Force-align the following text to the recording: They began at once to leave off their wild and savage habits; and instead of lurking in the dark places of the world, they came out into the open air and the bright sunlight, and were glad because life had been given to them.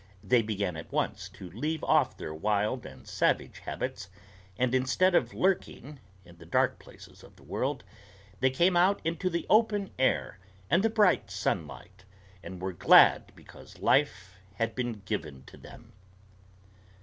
They 0.23 0.41
began 0.41 0.75
at 0.77 0.91
once 0.91 1.29
to 1.29 1.51
leave 1.51 1.83
off 1.83 2.17
their 2.17 2.33
wild 2.33 2.87
and 2.87 3.07
savage 3.07 3.59
habits; 3.59 4.09
and 4.57 4.73
instead 4.73 5.13
of 5.13 5.31
lurking 5.35 5.99
in 6.25 6.37
the 6.39 6.45
dark 6.47 6.79
places 6.79 7.21
of 7.21 7.35
the 7.35 7.43
world, 7.43 7.83
they 8.39 8.49
came 8.49 8.75
out 8.75 8.99
into 9.03 9.29
the 9.29 9.45
open 9.47 9.91
air 9.99 10.39
and 10.71 10.81
the 10.81 10.89
bright 10.89 11.29
sunlight, 11.29 12.03
and 12.41 12.59
were 12.59 12.73
glad 12.73 13.31
because 13.35 13.77
life 13.77 14.39
had 14.55 14.73
been 14.73 15.03
given 15.05 15.43
to 15.43 15.55
them. 15.55 15.93